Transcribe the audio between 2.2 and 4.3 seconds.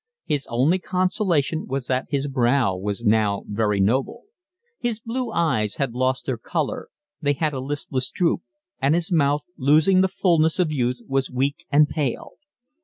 brow was now very noble.